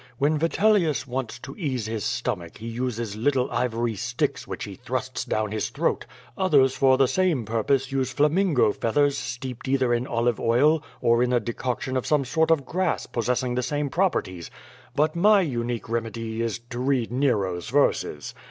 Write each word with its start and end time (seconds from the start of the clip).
When 0.17 0.39
Vitelius 0.39 1.05
wants 1.05 1.37
to 1.37 1.55
ease 1.59 1.85
his 1.85 2.03
stomach 2.03 2.57
he 2.57 2.65
uses 2.67 3.15
little 3.15 3.51
ivory 3.51 3.93
sticks 3.95 4.47
which 4.47 4.63
he 4.63 4.73
thrusts 4.73 5.23
down 5.25 5.51
his 5.51 5.69
throat; 5.69 6.07
others 6.35 6.73
for 6.75 6.97
the 6.97 7.07
same 7.07 7.45
purpose 7.45 7.91
use 7.91 8.11
flammingo 8.11 8.73
feathers 8.75 9.15
steeped 9.15 9.67
either 9.67 9.93
in 9.93 10.07
olive 10.07 10.39
oil 10.39 10.81
or 11.01 11.21
in 11.21 11.31
a 11.31 11.39
decoction 11.39 11.95
of 11.95 12.07
some 12.07 12.25
sort 12.25 12.49
of 12.49 12.65
grass 12.65 13.05
possessing 13.05 13.53
the 13.53 13.61
same 13.61 13.91
properties; 13.91 14.49
but 14.95 15.15
my 15.15 15.41
unique 15.41 15.87
remedy 15.87 16.41
is 16.41 16.57
to 16.71 16.79
read 16.79 17.11
Nero's 17.11 17.69
verses. 17.69 18.33